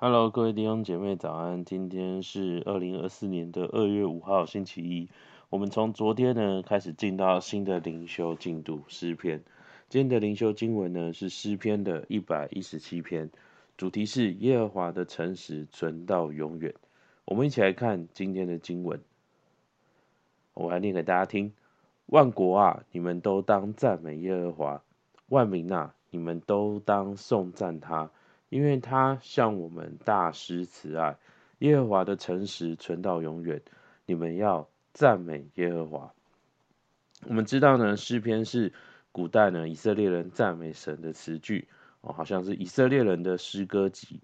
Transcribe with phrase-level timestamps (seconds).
[0.00, 1.64] Hello，各位弟兄姐妹早安。
[1.64, 5.08] 今天是二零二四年的二月五号，星期一。
[5.50, 9.42] 我们从昨天呢开始进到新的灵修进度，诗篇。
[9.88, 13.28] 今天的灵修经文呢是诗篇的一百一十七篇，
[13.76, 16.76] 主题是耶和华的诚实存到永远。
[17.24, 19.00] 我们一起来看今天的经文，
[20.54, 21.52] 我来念给大家听：
[22.06, 24.82] 万国啊，你们都当赞美耶和华；
[25.26, 28.12] 万民啊，你们都当颂赞他。
[28.48, 31.16] 因为他向我们大施慈爱，
[31.58, 33.62] 耶和华的诚实存到永远。
[34.06, 36.12] 你们要赞美耶和华。
[37.26, 38.72] 我们知道呢，诗篇是
[39.12, 41.68] 古代呢以色列人赞美神的词句
[42.00, 44.20] 哦，好像是以色列人的诗歌集。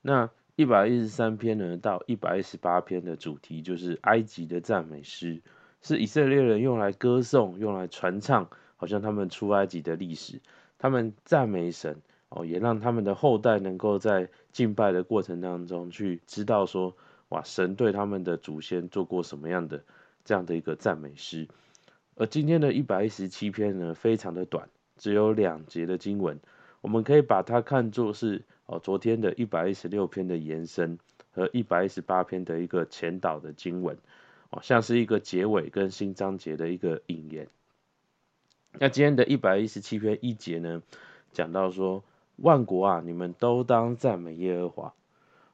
[0.00, 5.42] 那一百一十三篇呢到一百一十八篇的主题就是埃及的赞美诗，
[5.82, 10.40] 是以色列人用来歌颂、用来传唱，好像他们出埃及的历史，
[10.78, 12.00] 他们赞美神。
[12.28, 16.96] 哦，也让他们的后代能够在敬拜的过程当中去知道说，
[17.28, 19.84] 哇，神对他们的祖先做过什么样的
[20.24, 21.46] 这样的一个赞美诗。
[22.16, 26.40] 而今天的一百一十七篇呢，非常的短，只有两节的经文，
[26.80, 30.98] 我们可以把它看作是哦，昨天的一百一十六篇的延伸
[31.30, 33.96] 和一百一十八篇的一个前导的经文，
[34.50, 37.46] 哦，像是一个结尾跟新章节的一个引言。
[38.72, 40.82] 那今天的一百一十七篇一节呢，
[41.30, 42.02] 讲到说。
[42.36, 44.94] 万国啊，你们都当赞美耶和华。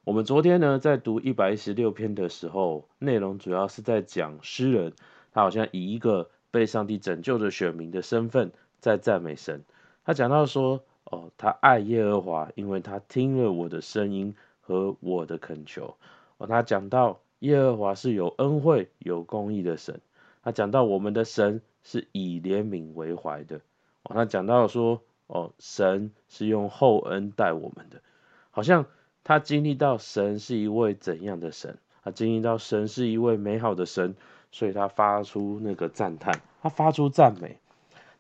[0.02, 4.92] 我们昨天呢，在读一百一十六篇的时候，内容主要是在讲诗人，
[5.32, 9.62] 他好像以一个被上帝拯救的选民的身份，在赞美神。
[10.04, 15.96] 他讲到说，哦，他爱耶和华，因为他听了我的声音和我的恳求。
[16.38, 20.00] 哦，他讲到耶和华是有恩惠、有公义的神。
[20.42, 23.58] 他讲到我们的神是以怜悯为怀的。
[24.02, 25.00] 哦，他讲到说。
[25.32, 28.02] 哦，神是用厚恩待我们的，
[28.50, 28.84] 好像
[29.24, 34.14] 他经历到神是一位怎样的神，他经历到神是一位美好的神，
[34.50, 37.56] 所以他发出那个赞叹，他发出赞美。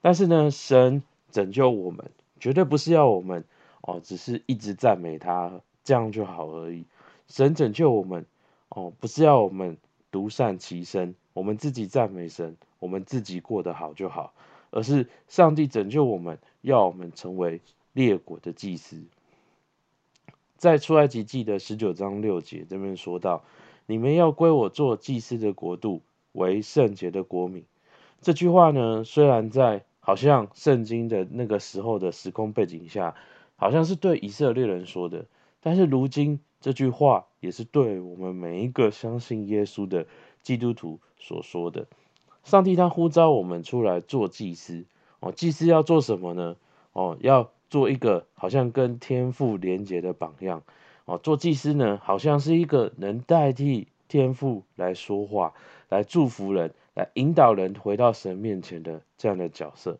[0.00, 2.10] 但是呢，神拯救我们，
[2.40, 3.44] 绝对不是要我们
[3.82, 6.86] 哦，只是一直赞美他，这样就好而已。
[7.28, 8.24] 神拯救我们
[8.70, 9.76] 哦，不是要我们
[10.10, 14.32] 独善其身，我们自己赞美神，我们自己过得好就好。
[14.74, 17.60] 而是上帝拯救我们，要我们成为
[17.92, 19.02] 列国的祭司。
[20.56, 23.44] 在出埃及记的十九章六节这边说到
[23.86, 26.02] ：“你们要归我做祭司的国度，
[26.32, 27.64] 为圣洁的国民。”
[28.22, 33.16] 这句话呢，虽然在好像圣经的那个时候的时空背景下，
[33.56, 35.26] 好像是对以色列人说的，
[35.60, 40.06] 但是如今这句话也是对我们每一个相信耶稣的
[40.42, 41.88] 基督徒所说的。
[42.44, 44.84] 上帝他呼召我们出来做祭司
[45.22, 46.56] 哦，祭司要做什么呢？
[46.92, 50.64] 哦，要做一个好像跟天父连结的榜样
[51.04, 51.16] 哦。
[51.16, 55.54] 做祭司呢，好像是一个能代替天父来说话、
[55.88, 59.96] 来祝福人、来引导人回到神面前的这样的角色。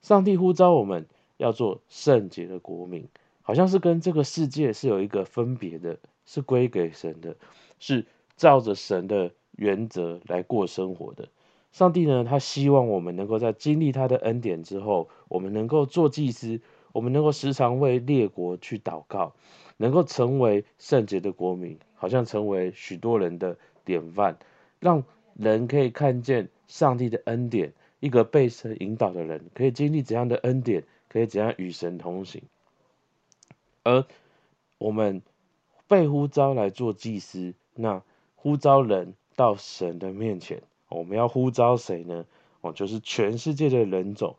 [0.00, 1.06] 上帝呼召我们
[1.36, 3.06] 要做圣洁的国民，
[3.42, 7.36] 好像是跟这个世界是有一个分别的，是归给神的，
[7.78, 8.06] 是
[8.38, 11.28] 照着神的原则来过生活的。
[11.72, 16.60] 上帝呢，他希望我们能够在经历他的恩典之后，我们能够做祭司，
[16.92, 19.34] 我们能够时常为列国去祷告，
[19.78, 24.38] 能够成为圣洁的国民，好像成为许多人的典范，
[24.80, 25.02] 让
[25.34, 27.72] 人可以看见上帝的恩典。
[28.00, 32.42] 一个被神引导的人，可以经历怎样的恩典，可以怎样与神同行。
[33.84, 34.04] 而
[34.76, 35.22] 我们
[35.86, 38.02] 被呼召来做祭司，那
[38.34, 40.62] 呼召人到神的面前。
[40.94, 42.26] 我们要呼召谁呢？
[42.60, 44.36] 哦，就是全世界的人种、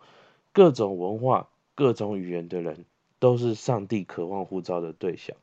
[0.53, 2.85] 各种文化、各种语言的人，
[3.19, 5.35] 都是上帝渴望呼召的对象。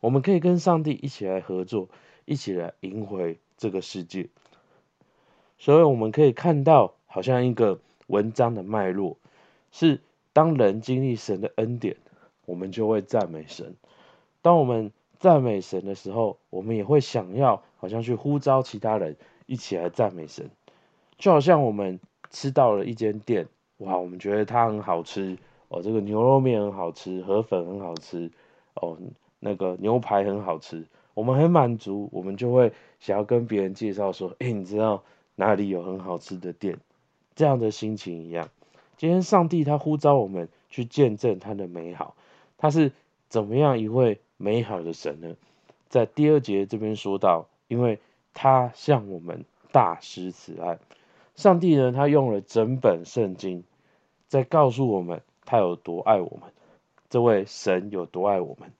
[0.00, 1.88] 我们可以跟上帝一起来合作，
[2.24, 4.28] 一起来赢回这个世界。
[5.58, 9.16] 所以我们可以看到，好像一个文章的脉络，
[9.72, 10.00] 是
[10.32, 11.96] 当人经历神的恩典，
[12.44, 13.72] 我们就会赞美神；
[14.42, 19.16] 当我们赞美神的时候，我们也会想要，好像去呼召其他人。
[19.46, 20.50] 一起来赞美神，
[21.18, 22.00] 就好像我们
[22.30, 23.46] 吃到了一间店，
[23.78, 25.36] 哇，我们觉得它很好吃
[25.68, 28.30] 哦，这个牛肉面很好吃，河粉很好吃
[28.74, 28.96] 哦，
[29.40, 35.04] 那个牛排很好吃，我们很满足，我们就会想要跟别人介绍说，哎，你知道
[35.34, 36.78] 哪里有很好吃的店？
[37.34, 38.48] 这样的心情一样。
[38.96, 42.16] 今天上帝他呼召我们去见证他的美好，
[42.56, 42.92] 他是
[43.28, 45.36] 怎么样一位美好的神呢？
[45.88, 48.00] 在第二节这边说到，因为。
[48.34, 50.78] 他向我们大施慈爱，
[51.36, 53.64] 上帝呢，他用了整本圣经，
[54.28, 56.52] 在告诉我们他有多爱我们，
[57.08, 58.70] 这位神有多爱我们。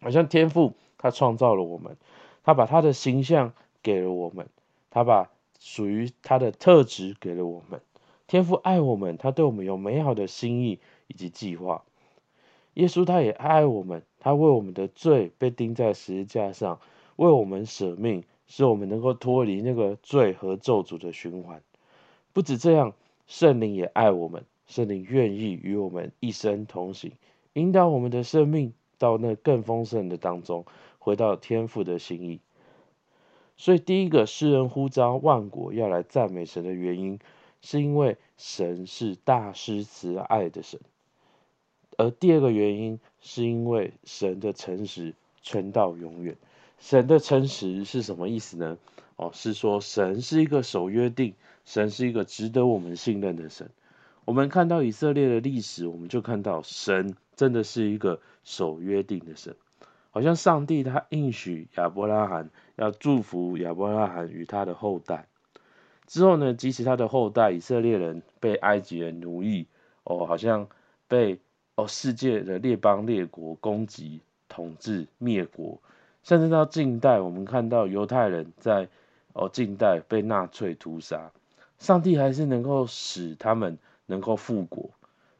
[0.00, 1.96] 好像天父他创造了我们，
[2.44, 3.52] 他把他的形象
[3.82, 4.48] 给了我们，
[4.90, 7.80] 他把属于他的特质给了我们。
[8.26, 11.82] 天父爱我们，他对我们有美好的心意以及计划。
[12.74, 16.78] 耶稣他也爱我们，他为我们的罪被钉在十字架上，
[17.16, 21.62] 为我们舍命，使我们能够脱离那个罪和咒诅的循环。
[22.32, 22.94] 不止这样，
[23.26, 27.12] 圣灵也爱我们，圣灵愿意与我们一生同行，
[27.54, 30.64] 引导我们的生命到那更丰盛的当中，
[30.98, 32.40] 回到天父的心意。
[33.56, 37.18] 所以，第一个世人呼召万国要来赞美神的原因。
[37.62, 40.78] 是因为神是大施慈爱的神，
[41.96, 46.36] 而第二个原因是因为神的诚实存到永远。
[46.78, 48.78] 神的诚实是什么意思呢？
[49.16, 51.34] 哦，是说神是一个守约定，
[51.64, 53.70] 神是一个值得我们信任的神。
[54.24, 59.56] 我们看到以色列的历史，我们就看到神真的是一个守约定的神。
[60.10, 65.26] 好像上帝他应许亚伯拉罕要祝福亚伯拉罕与他的后代。
[66.06, 69.66] 之后呢，即使他的后代以色列人被埃及人奴役，
[70.04, 70.68] 哦，好像
[71.08, 71.38] 被
[71.74, 75.80] 哦世界的列邦列国攻击、统治、灭国，
[76.26, 78.88] 甚至到近代，我们看到犹太人在
[79.32, 81.30] 哦近代被纳粹屠杀，
[81.78, 84.90] 上帝还是能够使他们能够复国。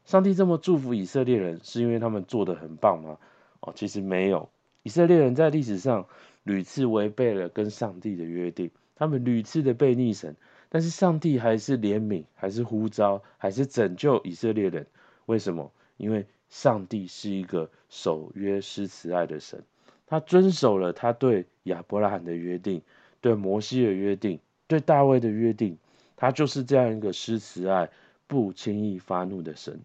[0.05, 3.17] 上帝这么祝福以色列人，是因为他们做得很棒吗？
[3.59, 4.47] 哦，其实没有，
[4.81, 6.05] 以色列人在历史上
[6.43, 10.37] 屡次违背了跟上帝的约定，他们屡次的背逆神。
[10.69, 14.87] 但是上帝还是怜悯，还是呼召，还是拯救以色列人。
[15.25, 15.69] 为什么？
[15.97, 19.61] 因为上帝是一个守约施慈爱的神，
[20.07, 22.81] 他遵守了他对亚伯拉罕的约定，
[23.21, 25.77] 对摩西的约定，对大卫的约定。
[26.15, 27.89] 他就是这样一个施慈爱、
[28.25, 29.79] 不轻易发怒的神。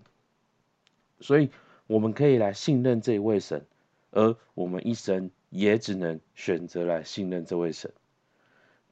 [1.20, 1.50] 所以
[1.86, 3.66] 我们可以来信任这位神，
[4.12, 7.92] 而我们一生也只能选择来信任这位神。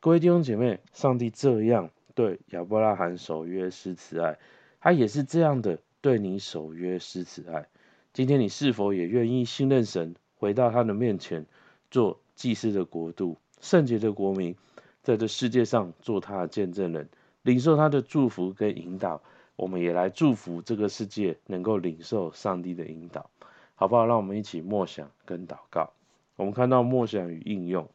[0.01, 4.39] 各位弟兄姐妹，上帝这样对亚伯拉罕守约施慈爱，
[4.81, 7.67] 他也是这样的对你守约施慈爱。
[8.13, 11.45] 今天你是否也愿意信任神，回到他的面前，
[11.91, 14.57] 做祭司的国度、圣洁的国民，
[15.03, 17.11] 在这世界上做他的见证人，
[17.43, 19.21] 领受他的祝福跟引导？
[19.57, 23.29] 我们也来祝福这个世界能够领受上帝的引导，
[23.75, 24.07] 好不好？
[24.07, 25.93] 让我们一起默想跟祷告。
[26.37, 27.91] 我们看到默想与应用。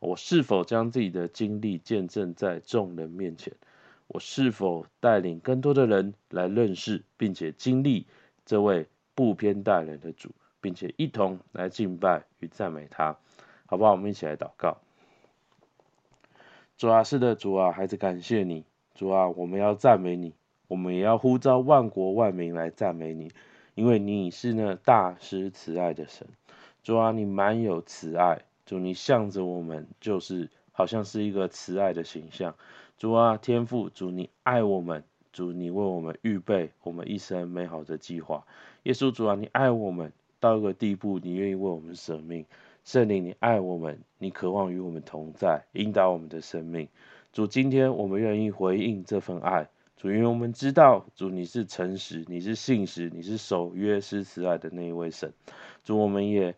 [0.00, 3.54] 我是否将自己的经历见证在众人面前？
[4.08, 8.08] 我是否带领更多的人来认识并且经历
[8.44, 10.30] 这位不偏待人的主，
[10.64, 13.18] 并且一同来敬拜与赞美他？
[13.66, 13.90] 好不好？
[13.90, 14.78] 我们一起来祷告。
[16.78, 18.64] 主啊，是的，主啊，孩子感谢你。
[18.94, 20.32] 主啊，我们要赞美你，
[20.66, 23.30] 我们也要呼召万国万民来赞美你，
[23.74, 26.26] 因为你是那大施慈爱的神。
[26.82, 28.40] 主啊，你满有慈爱。
[28.64, 32.54] 主，你向着我们，就是好像是一个慈爱的形象。
[32.96, 38.46] 主啊，天父，主你爱我们，主你为我们预备我们一生美好的计划。
[38.84, 40.12] 耶稣，主啊，你爱我们
[40.44, 42.44] 到一个地步，你愿意为我们舍命。
[42.84, 46.86] 圣灵，你爱我们，你渴望与我们同在，引导我们的生命。
[47.32, 49.68] 主，今天我们愿意回应这份爱。
[49.96, 55.32] 主，因为我们知道，主你是诚实，你是信实，你是守约施慈爱的那一位神。
[55.82, 56.54] 主，我们也。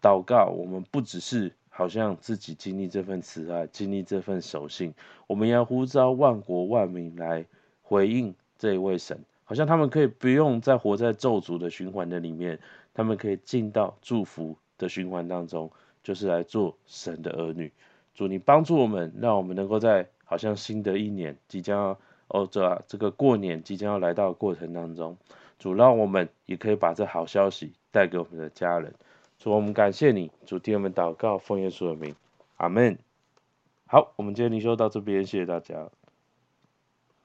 [0.00, 4.94] 祷告，我们不只是好像自己经历这份慈爱，经历这份守信，
[5.26, 7.44] 我们要呼召万国万民来
[7.82, 12.60] 回应这一位神，好像他们可以不用再活在咒诅的循环的里面，
[13.00, 15.70] 他们可以进到祝福的循环当中，
[16.02, 17.72] 就是来做神的儿女。
[18.14, 25.16] 主，你帮助我们，让我们能够在好像新的一年即将要哦，这、这个过年即将要来到的过程当中，
[25.58, 28.92] 主让我们也可以把这好消息带给我们的家人。
[29.38, 32.14] 主，我们感谢你，主替我们祷告，奉耶稣的名，
[32.58, 32.98] 阿门。
[33.86, 35.88] 好，我们今天灵修到这边，谢谢大家。